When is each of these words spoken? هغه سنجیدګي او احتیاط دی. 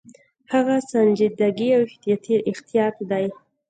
هغه 0.53 0.75
سنجیدګي 0.91 1.69
او 1.77 1.81
احتیاط 2.49 2.95
دی. 3.09 3.25